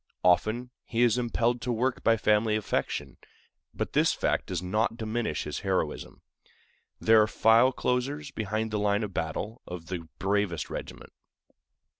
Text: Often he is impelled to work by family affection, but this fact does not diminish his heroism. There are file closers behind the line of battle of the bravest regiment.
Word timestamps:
Often 0.23 0.71
he 0.83 1.03
is 1.03 1.19
impelled 1.19 1.61
to 1.61 1.71
work 1.71 2.03
by 2.03 2.17
family 2.17 2.55
affection, 2.55 3.17
but 3.71 3.93
this 3.93 4.13
fact 4.13 4.47
does 4.47 4.59
not 4.59 4.97
diminish 4.97 5.43
his 5.43 5.59
heroism. 5.59 6.23
There 6.99 7.21
are 7.21 7.27
file 7.27 7.71
closers 7.71 8.31
behind 8.31 8.71
the 8.71 8.79
line 8.79 9.03
of 9.03 9.13
battle 9.13 9.61
of 9.67 9.89
the 9.89 10.09
bravest 10.17 10.71
regiment. 10.71 11.13